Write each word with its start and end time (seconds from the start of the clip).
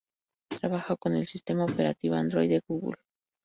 Trabaja 0.59 0.95
con 0.95 1.13
el 1.13 1.27
sistema 1.27 1.65
operativo 1.65 2.15
Android 2.15 2.49
de 2.49 2.63
Google. 2.67 2.97